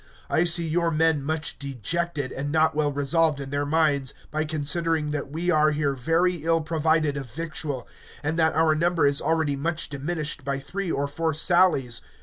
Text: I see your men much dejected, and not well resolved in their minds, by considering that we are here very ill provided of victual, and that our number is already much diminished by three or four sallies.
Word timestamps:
I 0.31 0.45
see 0.45 0.67
your 0.67 0.89
men 0.89 1.21
much 1.21 1.59
dejected, 1.59 2.31
and 2.31 2.51
not 2.51 2.73
well 2.73 2.91
resolved 2.91 3.39
in 3.39 3.51
their 3.51 3.67
minds, 3.67 4.15
by 4.31 4.45
considering 4.45 5.11
that 5.11 5.29
we 5.31 5.51
are 5.51 5.69
here 5.69 5.93
very 5.93 6.37
ill 6.37 6.61
provided 6.61 7.17
of 7.17 7.29
victual, 7.31 7.87
and 8.23 8.35
that 8.39 8.55
our 8.55 8.73
number 8.73 9.05
is 9.05 9.21
already 9.21 9.55
much 9.55 9.89
diminished 9.89 10.43
by 10.43 10.57
three 10.57 10.91
or 10.91 11.05
four 11.05 11.35
sallies. 11.35 12.01